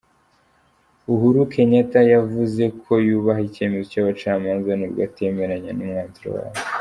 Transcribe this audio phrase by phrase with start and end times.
[1.13, 6.59] Uhuru Kenyatta yavuze ko yubaha icyemezo cy’abacamanza nubwo atemeranya n’umwanzuro wabo.